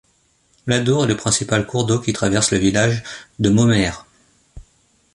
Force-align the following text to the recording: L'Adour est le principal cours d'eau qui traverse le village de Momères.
L'Adour 0.65 1.03
est 1.03 1.07
le 1.07 1.15
principal 1.15 1.67
cours 1.67 1.85
d'eau 1.85 1.99
qui 2.01 2.11
traverse 2.11 2.49
le 2.49 2.57
village 2.57 3.03
de 3.37 3.51
Momères. 3.51 4.07